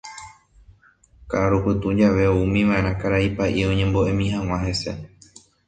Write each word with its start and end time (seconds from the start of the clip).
Ka'arupytũ 1.31 1.89
jave 1.99 2.25
oúmiva'erã 2.35 2.91
karai 3.01 3.27
pa'i 3.37 3.61
oñembo'emi 3.71 4.27
hag̃ua 4.35 4.57
hese. 4.67 4.91